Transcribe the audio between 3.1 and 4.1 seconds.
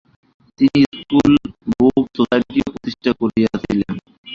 করেছিলেন।